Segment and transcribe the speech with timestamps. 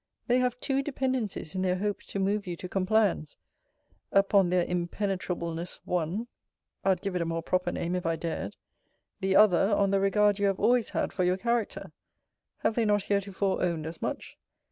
[0.25, 3.37] They have two dependencies in their hope to move you to compliance.
[4.11, 6.25] Upon their impenetrableness one
[6.83, 8.55] [I'd give it a more proper name, if I dared];
[9.19, 11.91] the other, on the regard you have always had for your character,
[12.61, 14.39] [Have they not heretofore owned as much?